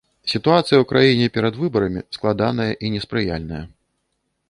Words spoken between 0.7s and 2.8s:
у краіне перад выбарамі складаная